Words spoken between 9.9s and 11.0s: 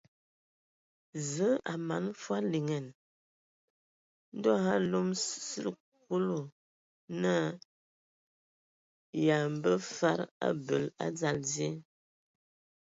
fad abel